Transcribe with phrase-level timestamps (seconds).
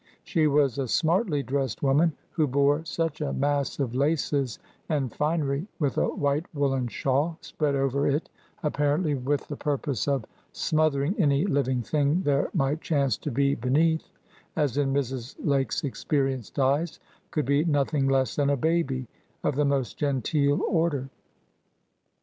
[0.23, 4.57] She was a smartly dressed woman, who bore such a mass of laces
[4.89, 8.27] and finery, with a white woollen shawl spread over it,
[8.63, 14.09] apparently with the purpose of smothering any living thing there might chance to be beneath,
[14.55, 15.35] as, in Mrs.
[15.43, 16.99] Lake's experienced eyes,
[17.29, 19.05] could be nothing less than a baby
[19.43, 21.09] of the most genteel order.